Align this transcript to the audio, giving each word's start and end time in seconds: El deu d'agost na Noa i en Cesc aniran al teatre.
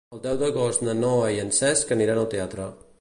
El 0.17 0.21
deu 0.21 0.37
d'agost 0.43 0.81
na 0.87 0.95
Noa 1.01 1.27
i 1.35 1.37
en 1.43 1.53
Cesc 1.59 1.93
aniran 1.97 2.23
al 2.23 2.31
teatre. 2.33 2.67